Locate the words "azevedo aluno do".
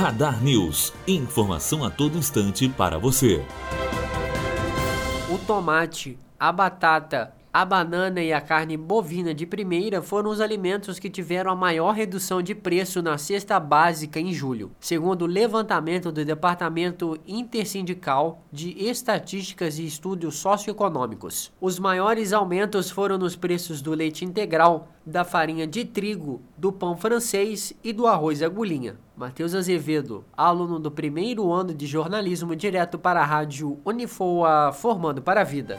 29.56-30.90